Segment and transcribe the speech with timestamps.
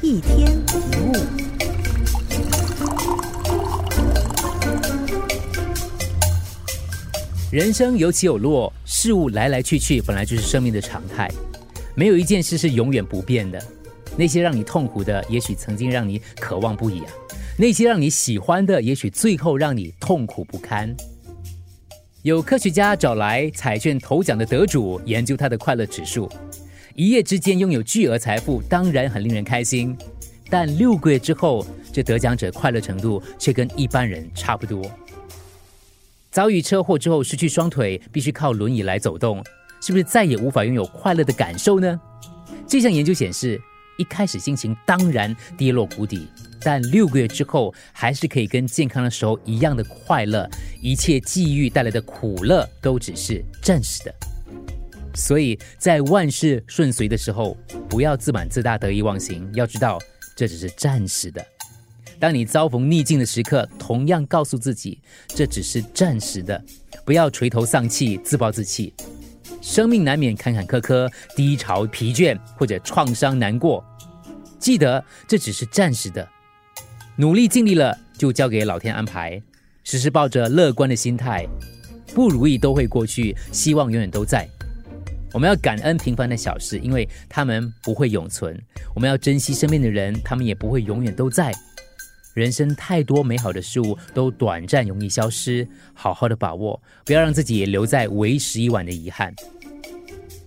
[0.00, 1.12] 一天一物。
[7.50, 11.28] 人生有起有落，事物来来去去，本来就是生命的常态。
[11.96, 13.60] 没有一件事是永远不变的。
[14.16, 17.10] 那些让你痛苦的，也许曾经让你渴望不已啊；
[17.56, 20.94] 那些让你喜欢的，也许最后让你痛苦不堪。
[22.22, 26.30] 有科学家找来彩券头奖的得主，研究他的快乐指数。
[26.98, 29.96] 一夜之间拥有巨额财富，当然很令人开心。
[30.50, 34.84] 但六个月之后，这得奖者快乐程度却跟一般人差不多。
[36.32, 39.40] 遭遇车祸之后失去双腿，必须靠轮椅来走动，
[39.80, 42.00] 是不是再也无法拥有快乐的感受呢？
[42.66, 43.60] 这项研究显示，
[43.96, 46.26] 一开始心情当然跌落谷底，
[46.62, 50.50] 但六个月之后还是可以跟健康的时候一样的快乐。
[50.82, 54.12] 一切际遇带来的苦乐都只是暂时的，
[55.18, 57.56] 所以在万事顺遂的时候，
[57.88, 59.98] 不要自满自大、得意忘形，要知道
[60.36, 61.44] 这只是暂时的。
[62.20, 66.62] 当你遭逢逆境的时刻，同样告诉自己，这只是暂时的，
[67.04, 68.94] 不要垂头丧气、自暴自弃。
[69.60, 73.84] 生命难免坎坎坷坷、低潮、疲倦或者创伤、难过，
[74.58, 76.26] 记得这只是暂时的。
[77.16, 79.40] 努力尽力了，就交给老天安排。
[79.82, 81.46] 时时抱着乐观的心态，
[82.14, 84.48] 不如意都会过去，希望永远都在。
[85.32, 88.58] 我们要感恩平凡的小事，因为他们不会永存。
[88.94, 91.52] 我们要珍惜身边的人，他们也不会永远都在。
[92.34, 99.34] 人生太多美好的事物都短暂，容易消失，好好的把握，不要让自己留在为时已晚的遗憾。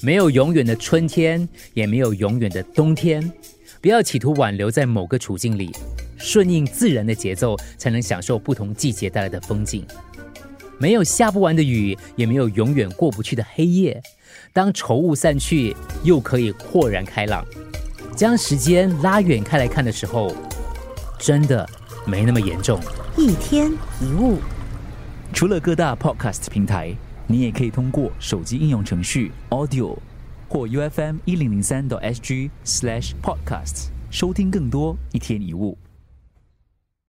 [0.00, 3.32] 没有永远的春天，也没有永远的冬天，
[3.80, 5.70] 不要企图挽留在某个处境里，
[6.18, 9.84] 顺应自然的节奏，才能享受不同季节带来的风景。
[10.82, 14.02] 没有下不完的雨，也没有永远过不去的黑夜。
[14.52, 17.46] 当愁雾散去，又可以豁然开朗。
[18.16, 20.34] 将时间拉远开来看的时候。
[21.20, 21.64] 真的
[22.04, 22.80] 没那么严重。
[23.16, 24.38] 一天一物，
[25.32, 26.92] 除了各大 podcast 平台，
[27.28, 29.96] 你也可以通过手机应用程序 Audio
[30.48, 35.78] 或 UFM 一零零三 SG slash podcasts 收听更多一天一物。